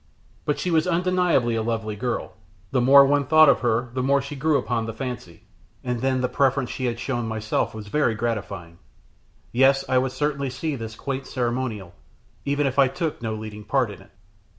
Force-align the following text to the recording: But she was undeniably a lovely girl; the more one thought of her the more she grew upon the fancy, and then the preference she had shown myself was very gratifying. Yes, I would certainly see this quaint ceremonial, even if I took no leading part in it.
But 0.45 0.57
she 0.57 0.71
was 0.71 0.87
undeniably 0.87 1.53
a 1.55 1.61
lovely 1.61 1.95
girl; 1.95 2.33
the 2.71 2.81
more 2.81 3.05
one 3.05 3.27
thought 3.27 3.49
of 3.49 3.59
her 3.59 3.91
the 3.93 4.01
more 4.01 4.19
she 4.19 4.35
grew 4.35 4.57
upon 4.57 4.87
the 4.87 4.93
fancy, 4.95 5.43
and 5.83 5.99
then 6.01 6.21
the 6.21 6.27
preference 6.27 6.71
she 6.71 6.85
had 6.85 6.99
shown 6.99 7.27
myself 7.27 7.75
was 7.75 7.87
very 7.87 8.15
gratifying. 8.15 8.79
Yes, 9.51 9.85
I 9.87 9.99
would 9.99 10.11
certainly 10.11 10.49
see 10.49 10.75
this 10.75 10.95
quaint 10.95 11.27
ceremonial, 11.27 11.93
even 12.45 12.65
if 12.65 12.79
I 12.79 12.87
took 12.87 13.21
no 13.21 13.35
leading 13.35 13.63
part 13.63 13.91
in 13.91 14.01
it. 14.01 14.09